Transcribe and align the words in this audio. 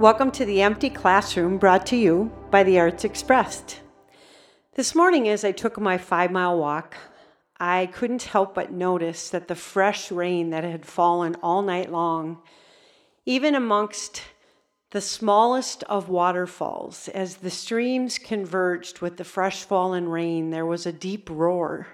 Welcome 0.00 0.30
to 0.30 0.46
the 0.46 0.62
Empty 0.62 0.88
Classroom 0.88 1.58
brought 1.58 1.84
to 1.88 1.96
you 1.96 2.32
by 2.50 2.62
the 2.62 2.80
Arts 2.80 3.04
Expressed. 3.04 3.80
This 4.72 4.94
morning, 4.94 5.28
as 5.28 5.44
I 5.44 5.52
took 5.52 5.78
my 5.78 5.98
five 5.98 6.32
mile 6.32 6.56
walk, 6.56 6.96
I 7.58 7.84
couldn't 7.84 8.22
help 8.22 8.54
but 8.54 8.72
notice 8.72 9.28
that 9.28 9.46
the 9.46 9.54
fresh 9.54 10.10
rain 10.10 10.48
that 10.50 10.64
had 10.64 10.86
fallen 10.86 11.36
all 11.42 11.60
night 11.60 11.92
long, 11.92 12.40
even 13.26 13.54
amongst 13.54 14.22
the 14.92 15.02
smallest 15.02 15.82
of 15.82 16.08
waterfalls, 16.08 17.08
as 17.08 17.36
the 17.36 17.50
streams 17.50 18.16
converged 18.16 19.00
with 19.00 19.18
the 19.18 19.24
fresh 19.24 19.64
fallen 19.64 20.08
rain, 20.08 20.48
there 20.48 20.64
was 20.64 20.86
a 20.86 20.92
deep 20.92 21.28
roar, 21.28 21.88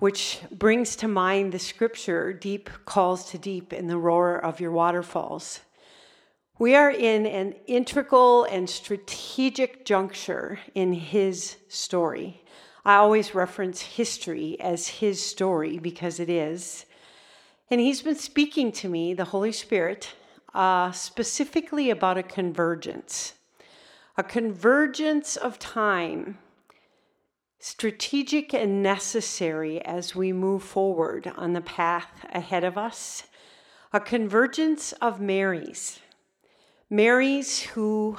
which 0.00 0.40
brings 0.50 0.96
to 0.96 1.06
mind 1.06 1.52
the 1.52 1.60
scripture 1.60 2.32
deep 2.32 2.68
calls 2.84 3.30
to 3.30 3.38
deep 3.38 3.72
in 3.72 3.86
the 3.86 3.96
roar 3.96 4.36
of 4.36 4.58
your 4.58 4.72
waterfalls. 4.72 5.60
We 6.58 6.74
are 6.74 6.90
in 6.90 7.26
an 7.26 7.54
integral 7.66 8.44
and 8.44 8.70
strategic 8.70 9.84
juncture 9.84 10.58
in 10.74 10.94
his 10.94 11.56
story. 11.68 12.42
I 12.82 12.94
always 12.94 13.34
reference 13.34 13.82
history 13.82 14.58
as 14.58 14.88
his 14.88 15.22
story 15.22 15.78
because 15.78 16.18
it 16.18 16.30
is. 16.30 16.86
And 17.70 17.78
he's 17.78 18.00
been 18.00 18.16
speaking 18.16 18.72
to 18.72 18.88
me, 18.88 19.12
the 19.12 19.26
Holy 19.26 19.52
Spirit, 19.52 20.14
uh, 20.54 20.92
specifically 20.92 21.90
about 21.90 22.16
a 22.16 22.22
convergence. 22.22 23.34
A 24.16 24.22
convergence 24.22 25.36
of 25.36 25.58
time, 25.58 26.38
strategic 27.58 28.54
and 28.54 28.82
necessary 28.82 29.84
as 29.84 30.16
we 30.16 30.32
move 30.32 30.62
forward 30.62 31.30
on 31.36 31.52
the 31.52 31.60
path 31.60 32.24
ahead 32.32 32.64
of 32.64 32.78
us. 32.78 33.24
A 33.92 34.00
convergence 34.00 34.92
of 35.02 35.20
Marys 35.20 36.00
Marys 36.88 37.62
who 37.62 38.16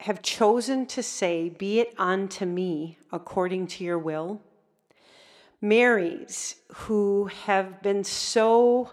have 0.00 0.20
chosen 0.20 0.84
to 0.86 1.02
say, 1.02 1.48
Be 1.48 1.80
it 1.80 1.94
unto 1.96 2.44
me 2.44 2.98
according 3.10 3.66
to 3.68 3.84
your 3.84 3.98
will. 3.98 4.42
Marys 5.62 6.56
who 6.74 7.30
have 7.46 7.82
been 7.82 8.04
so 8.04 8.92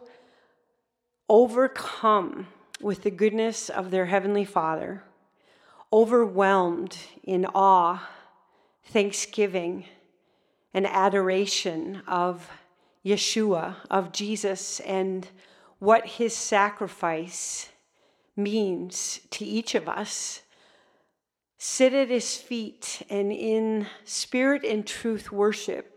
overcome 1.28 2.48
with 2.80 3.04
the 3.04 3.12
goodness 3.12 3.70
of 3.70 3.92
their 3.92 4.06
Heavenly 4.06 4.46
Father, 4.46 5.04
overwhelmed 5.92 6.98
in 7.24 7.46
awe, 7.54 8.08
thanksgiving, 8.86 9.86
and 10.74 10.88
adoration 10.88 12.02
of 12.08 12.50
Yeshua, 13.06 13.76
of 13.92 14.14
Jesus, 14.14 14.80
and 14.80 15.28
what 15.80 16.06
his 16.08 16.34
sacrifice 16.36 17.70
means 18.36 19.22
to 19.31 19.45
each 19.45 19.75
of 19.75 19.88
us. 19.88 20.41
Sit 21.58 21.94
at 21.94 22.09
his 22.09 22.38
feet 22.38 23.02
and 23.09 23.31
in 23.31 23.88
spirit 24.03 24.64
and 24.64 24.86
truth 24.86 25.31
worship. 25.31 25.91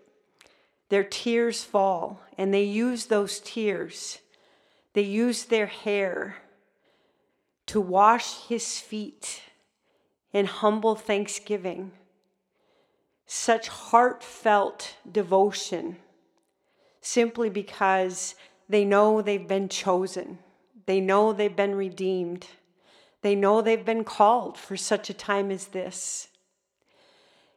Their 0.89 1.05
tears 1.05 1.65
fall, 1.65 2.23
and 2.39 2.55
they 2.55 2.63
use 2.63 3.07
those 3.07 3.41
tears. 3.41 4.19
They 4.95 5.03
use 5.03 5.45
their 5.45 5.67
hair 5.67 6.37
to 7.67 7.81
wash 7.81 8.47
his 8.47 8.81
feet 8.81 9.43
in 10.33 10.47
humble 10.47 10.95
thanksgiving. 10.95 11.93
Such 13.27 13.69
heartfelt 13.69 14.97
devotion 15.11 15.97
simply 17.01 17.51
because 17.51 18.35
they 18.69 18.85
know 18.85 19.23
they've 19.23 19.49
been 19.49 19.69
chosen. 19.69 20.39
They 20.89 21.03
know 21.03 21.35
they've 21.35 21.55
been 21.55 21.75
redeemed. 21.75 22.47
They 23.21 23.35
know 23.35 23.61
they've 23.61 23.85
been 23.85 24.05
called 24.05 24.57
for 24.57 24.75
such 24.75 25.11
a 25.11 25.15
time 25.15 25.51
as 25.51 25.67
this. 25.67 26.29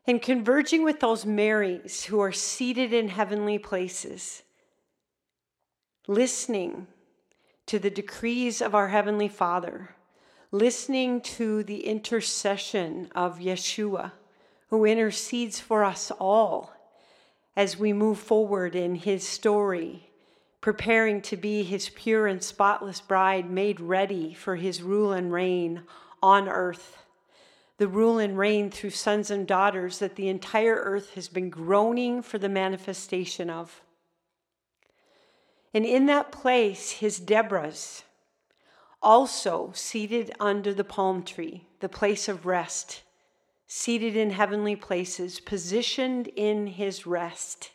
And 0.06 0.22
converging 0.22 0.84
with 0.84 1.00
those 1.00 1.26
Marys 1.26 2.04
who 2.04 2.20
are 2.20 2.34
seated 2.34 2.92
in 2.92 3.08
heavenly 3.08 3.58
places, 3.58 4.44
listening 6.10 6.88
to 7.68 7.80
the 7.80 7.90
decrees 7.90 8.62
of 8.62 8.76
our 8.76 8.90
Heavenly 8.90 9.30
Father, 9.30 9.96
listening 10.52 11.22
to 11.22 11.64
the 11.64 11.86
intercession 11.86 13.08
of 13.16 13.40
Yeshua, 13.40 14.12
who 14.68 14.84
intercedes 14.84 15.58
for 15.58 15.86
us 15.86 16.12
all 16.20 16.74
as 17.56 17.78
we 17.78 17.94
move 17.94 18.20
forward 18.20 18.76
in 18.76 18.96
his 18.96 19.26
story 19.26 20.11
preparing 20.62 21.22
to 21.24 21.36
be 21.36 21.64
his 21.64 21.90
pure 21.90 22.28
and 22.28 22.42
spotless 22.44 23.02
bride, 23.02 23.50
made 23.50 23.80
ready 23.80 24.34
for 24.34 24.56
his 24.56 24.84
rule 24.84 25.12
and 25.12 25.34
reign 25.34 25.82
on 26.22 26.48
earth. 26.48 27.00
The 27.78 27.88
rule 27.88 28.20
and 28.20 28.38
reign 28.38 28.70
through 28.70 28.92
sons 28.92 29.32
and 29.32 29.48
daughters 29.48 29.98
that 29.98 30.16
the 30.16 30.30
entire 30.30 30.76
earth 30.76 31.16
has 31.16 31.28
been 31.28 31.50
groaning 31.50 32.22
for 32.22 32.38
the 32.38 32.48
manifestation 32.48 33.50
of. 33.50 33.82
And 35.74 35.84
in 35.84 36.06
that 36.06 36.32
place, 36.32 36.92
his 36.92 37.20
Deborahs, 37.20 38.04
also 39.02 39.72
seated 39.74 40.32
under 40.40 40.76
the 40.76 40.84
palm 40.84 41.24
tree, 41.24 41.66
the 41.80 41.90
place 41.90 42.30
of 42.30 42.46
rest, 42.46 43.02
seated 43.66 44.16
in 44.16 44.30
heavenly 44.30 44.76
places, 44.76 45.40
positioned 45.40 46.28
in 46.36 46.68
his 46.68 47.08
rest 47.08 47.72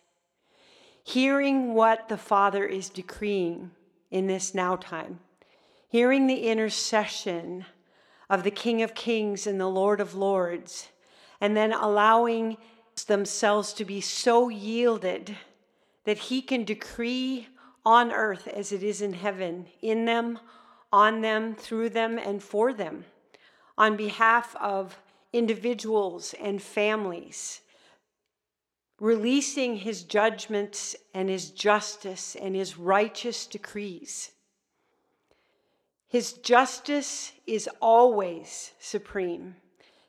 hearing 1.07 1.73
what 1.73 2.09
the 2.09 2.17
Father 2.17 2.65
is 2.65 2.89
decreeing 2.89 3.71
in 4.11 4.27
this 4.27 4.53
now 4.57 4.75
time, 4.75 5.21
hearing 5.89 6.27
the 6.27 6.49
intercession 6.49 7.65
of 8.29 8.43
the 8.43 8.51
King 8.51 8.83
of 8.83 8.93
Kings 8.93 9.47
and 9.47 9.61
the 9.61 9.69
Lord 9.69 10.01
of 10.01 10.17
Lords, 10.17 10.89
and 11.41 11.57
then 11.57 11.73
allowing 11.73 12.57
themselves 13.07 13.73
to 13.75 13.85
be 13.85 14.01
so 14.01 14.49
yielded 14.49 15.37
that 16.07 16.19
He 16.19 16.43
can 16.43 16.65
decree 16.65 17.47
on 17.85 18.11
earth 18.11 18.49
as 18.49 18.73
it 18.73 18.83
is 18.83 19.01
in 19.01 19.13
heaven, 19.13 19.67
in 19.81 20.07
them, 20.07 20.41
on 20.93 21.21
them, 21.21 21.55
through 21.55 21.91
them, 21.91 22.19
and 22.19 22.43
for 22.43 22.73
them, 22.73 23.05
on 23.79 23.97
behalf 23.97 24.57
of 24.57 24.99
individuals 25.33 26.35
and 26.41 26.61
families 26.61 27.61
releasing 28.99 29.77
his 29.77 30.03
judgments 30.05 30.97
and 31.13 31.29
his 31.29 31.51
justice 31.51 32.35
and 32.41 32.55
his 32.55 32.79
righteous 32.79 33.47
decrees. 33.47 34.31
His 36.09 36.35
justice 36.35 37.33
is 37.47 37.69
always 37.81 38.73
supreme. 38.79 39.57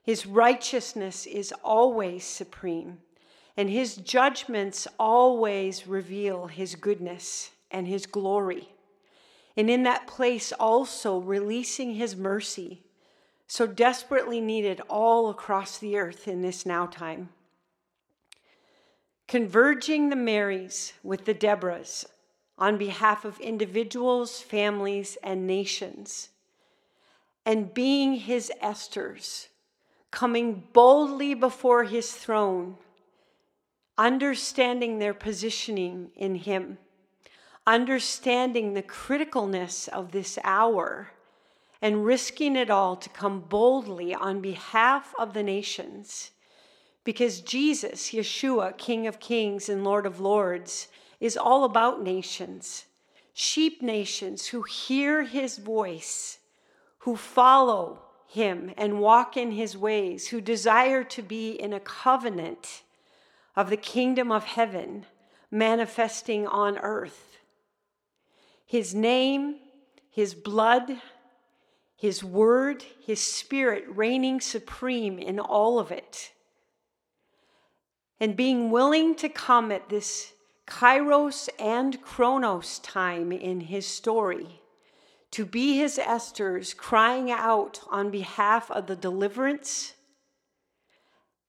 His 0.04 0.26
righteousness 0.26 1.26
is 1.26 1.54
always 1.64 2.24
supreme. 2.24 3.00
And 3.58 3.70
his 3.70 3.96
judgments 3.96 4.88
always 5.00 5.88
reveal 5.88 6.48
his 6.48 6.76
goodness 6.76 7.50
and 7.72 7.88
his 7.88 8.06
glory. 8.06 8.70
And 9.58 9.70
in 9.70 9.84
that 9.84 10.08
place, 10.08 10.54
also 10.54 11.18
releasing 11.18 11.96
his 11.96 12.16
mercy, 12.16 12.84
so 13.48 13.66
desperately 13.66 14.40
needed 14.40 14.80
all 14.88 15.30
across 15.30 15.80
the 15.80 15.98
earth 15.98 16.28
in 16.28 16.42
this 16.42 16.66
now 16.66 16.86
time 16.86 17.30
converging 19.28 20.10
the 20.10 20.16
Marys 20.16 20.94
with 21.04 21.26
the 21.26 21.34
Deborahs 21.34 22.06
on 22.58 22.78
behalf 22.78 23.26
of 23.26 23.40
individuals, 23.40 24.40
families, 24.40 25.18
and 25.22 25.46
nations, 25.46 26.30
and 27.46 27.74
being 27.74 28.14
his 28.14 28.52
Esthers, 28.64 29.48
coming 30.12 30.64
boldly 30.74 31.34
before 31.34 31.84
his 31.84 32.14
throne, 32.14 32.78
understanding 33.98 35.00
their 35.00 35.14
positioning 35.14 36.10
in 36.16 36.36
him, 36.36 36.78
understanding 37.66 38.74
the 38.74 38.82
criticalness 38.82 39.90
of 39.90 40.12
this 40.12 40.40
hour, 40.44 41.12
and 41.82 42.06
risking 42.06 42.56
it 42.56 42.70
all 42.70 42.96
to 42.96 43.10
come 43.10 43.42
boldly 43.42 44.16
on 44.16 44.40
behalf 44.42 45.14
of 45.20 45.34
the 45.34 45.44
nations 45.44 46.32
because 47.08 47.40
Jesus, 47.40 48.10
Yeshua, 48.10 48.78
King 48.78 49.08
of 49.08 49.22
Kings 49.22 49.70
and 49.70 49.86
Lord 49.86 50.06
of 50.06 50.20
Lords, 50.20 50.90
is 51.22 51.38
all 51.38 51.64
about 51.64 52.04
nations, 52.04 52.84
sheep 53.34 53.82
nations 53.82 54.48
who 54.48 54.64
hear 54.64 55.24
his 55.24 55.58
voice, 55.58 56.40
who 56.98 57.16
follow 57.16 58.02
him 58.28 58.74
and 58.76 59.00
walk 59.00 59.38
in 59.38 59.52
his 59.52 59.78
ways, 59.78 60.28
who 60.28 60.42
desire 60.42 61.02
to 61.06 61.22
be 61.22 61.52
in 61.52 61.72
a 61.72 61.80
covenant 61.80 62.84
of 63.56 63.70
the 63.70 63.78
kingdom 63.78 64.30
of 64.30 64.44
heaven 64.44 65.06
manifesting 65.50 66.46
on 66.46 66.78
earth. 66.80 67.38
His 68.66 68.94
name, 68.94 69.56
his 70.10 70.36
blood, 70.36 71.02
his 71.96 72.22
word, 72.22 72.84
his 73.00 73.22
spirit 73.22 73.86
reigning 73.88 74.42
supreme 74.42 75.18
in 75.18 75.40
all 75.40 75.80
of 75.80 75.90
it 75.90 76.34
and 78.20 78.36
being 78.36 78.72
willing 78.72 79.16
to 79.16 79.30
come 79.30 79.72
at 79.72 79.90
this 79.90 80.34
kairos 80.68 81.50
and 81.60 82.02
chronos 82.02 82.80
time 82.80 83.32
in 83.32 83.62
his 83.62 83.88
story 83.88 84.62
to 85.32 85.46
be 85.46 85.78
his 85.78 86.00
Esther's, 86.00 86.74
crying 86.74 87.30
out 87.30 87.82
on 87.90 88.10
behalf 88.10 88.72
of 88.72 88.88
the 88.88 88.96
deliverance 88.96 89.94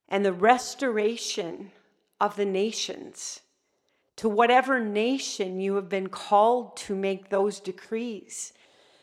and 0.09 0.25
the 0.25 0.33
restoration 0.33 1.71
of 2.21 2.37
the 2.37 2.45
nations. 2.45 3.41
To 4.17 4.29
whatever 4.29 4.81
nation 4.81 5.61
you 5.61 5.77
have 5.77 5.89
been 5.89 6.09
called 6.09 6.77
to 6.79 6.95
make 6.95 7.29
those 7.29 7.61
decrees, 7.61 8.53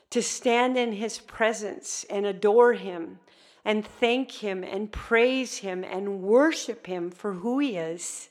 to 0.10 0.22
stand 0.22 0.78
in 0.78 0.94
his 0.94 1.20
presence 1.20 2.06
and 2.10 2.26
adore 2.26 2.74
him 2.74 3.20
and 3.66 3.86
thank 3.86 4.32
him 4.32 4.64
and 4.64 4.92
praise 4.92 5.58
him 5.58 5.84
and 5.84 6.22
worship 6.22 6.88
him 6.88 7.10
for 7.12 7.34
who 7.34 7.60
he 7.60 7.76
is, 7.76 8.30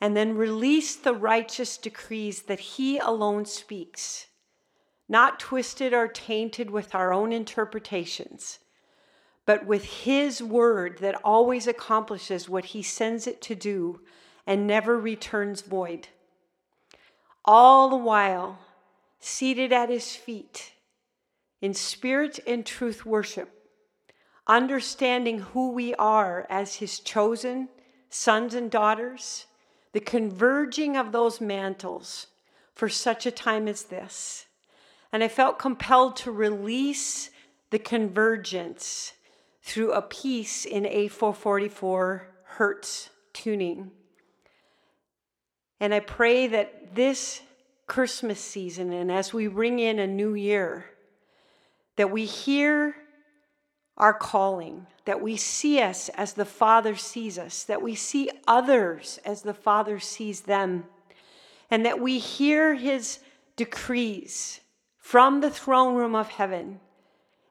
and 0.00 0.16
then 0.16 0.36
release 0.36 0.96
the 0.96 1.14
righteous 1.14 1.76
decrees 1.76 2.42
that 2.42 2.60
he 2.60 2.98
alone 2.98 3.44
speaks, 3.44 4.26
not 5.08 5.38
twisted 5.38 5.92
or 5.92 6.08
tainted 6.08 6.70
with 6.70 6.94
our 6.94 7.12
own 7.12 7.30
interpretations 7.30 8.58
but 9.46 9.66
with 9.66 9.84
His 9.84 10.42
word 10.42 10.98
that 10.98 11.20
always 11.22 11.66
accomplishes 11.66 12.48
what 12.48 12.66
He 12.66 12.82
sends 12.82 13.26
it 13.26 13.40
to 13.42 13.54
do 13.54 14.00
and 14.46 14.66
never 14.66 14.98
returns 14.98 15.60
void. 15.60 16.08
All 17.44 17.90
the 17.90 17.96
while, 17.96 18.58
seated 19.20 19.72
at 19.72 19.90
His 19.90 20.16
feet 20.16 20.72
in 21.60 21.74
spirit 21.74 22.40
and 22.46 22.64
truth 22.64 23.04
worship, 23.04 23.63
understanding 24.46 25.38
who 25.38 25.72
we 25.72 25.94
are 25.94 26.46
as 26.50 26.76
His 26.76 27.00
chosen 27.00 27.68
sons 28.10 28.54
and 28.54 28.70
daughters, 28.70 29.46
the 29.92 30.00
converging 30.00 30.96
of 30.96 31.12
those 31.12 31.40
mantles 31.40 32.28
for 32.74 32.88
such 32.88 33.26
a 33.26 33.30
time 33.30 33.68
as 33.68 33.84
this. 33.84 34.46
And 35.12 35.22
I 35.22 35.28
felt 35.28 35.58
compelled 35.58 36.16
to 36.16 36.30
release 36.30 37.30
the 37.70 37.78
convergence 37.78 39.12
through 39.62 39.92
a 39.92 40.02
piece 40.02 40.64
in 40.64 40.84
A444 40.84 42.22
Hertz 42.44 43.10
tuning. 43.32 43.90
And 45.80 45.94
I 45.94 46.00
pray 46.00 46.46
that 46.48 46.94
this 46.94 47.40
Christmas 47.86 48.40
season 48.40 48.92
and 48.92 49.10
as 49.10 49.32
we 49.32 49.46
ring 49.46 49.78
in 49.78 49.98
a 49.98 50.06
new 50.06 50.34
year, 50.34 50.86
that 51.96 52.10
we 52.10 52.24
hear 52.24 52.96
our 53.96 54.14
calling, 54.14 54.86
that 55.04 55.20
we 55.20 55.36
see 55.36 55.80
us 55.80 56.08
as 56.10 56.32
the 56.32 56.44
Father 56.44 56.96
sees 56.96 57.38
us, 57.38 57.64
that 57.64 57.82
we 57.82 57.94
see 57.94 58.30
others 58.46 59.18
as 59.24 59.42
the 59.42 59.54
Father 59.54 59.98
sees 60.00 60.42
them, 60.42 60.84
and 61.70 61.86
that 61.86 62.00
we 62.00 62.18
hear 62.18 62.74
His 62.74 63.20
decrees 63.56 64.60
from 64.98 65.40
the 65.40 65.50
throne 65.50 65.94
room 65.94 66.14
of 66.14 66.28
heaven 66.28 66.80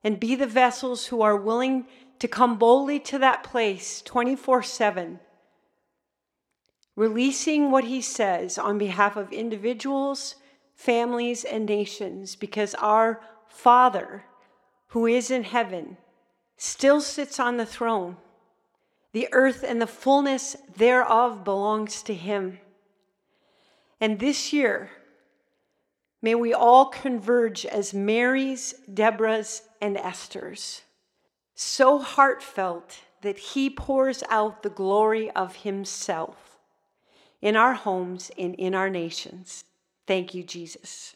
and 0.04 0.20
be 0.20 0.36
the 0.36 0.48
vessels 0.48 1.06
who 1.06 1.22
are 1.22 1.38
willing 1.38 1.86
to 2.20 2.28
come 2.28 2.58
boldly 2.58 3.00
to 3.00 3.20
that 3.20 3.44
place 3.44 4.02
24 4.02 4.64
7, 4.64 5.20
releasing 6.96 7.72
what 7.72 7.84
he 7.84 8.02
says 8.02 8.58
on 8.58 8.78
behalf 8.78 9.16
of 9.16 9.32
individuals, 9.32 10.36
families, 10.76 11.44
and 11.44 11.66
nations, 11.66 12.36
because 12.36 12.76
our 12.76 13.22
Father, 13.48 14.24
who 14.88 15.06
is 15.06 15.32
in 15.32 15.44
heaven, 15.44 15.98
still 16.58 17.02
sits 17.02 17.40
on 17.40 17.58
the 17.58 17.66
throne. 17.66 18.18
The 19.12 19.28
earth 19.32 19.64
and 19.68 19.82
the 19.82 19.88
fullness 19.88 20.56
thereof 20.76 21.44
belongs 21.44 22.02
to 22.04 22.14
him. 22.14 22.60
And 24.02 24.20
this 24.20 24.52
year, 24.52 24.90
may 26.22 26.36
we 26.36 26.54
all 26.54 26.88
converge 26.88 27.66
as 27.66 27.94
Marys, 27.94 28.74
Deborahs, 28.92 29.62
and 29.82 29.98
Esther's 29.98 30.82
so 31.56 32.00
heartfelt 32.00 33.00
that 33.22 33.38
he 33.38 33.70
pours 33.70 34.24
out 34.30 34.64
the 34.64 34.70
glory 34.70 35.30
of 35.32 35.58
himself 35.58 36.58
in 37.42 37.56
our 37.56 37.74
homes 37.74 38.32
and 38.38 38.56
in 38.56 38.74
our 38.74 38.90
nations. 38.90 39.64
Thank 40.08 40.34
you, 40.34 40.44
Jesus. 40.44 41.16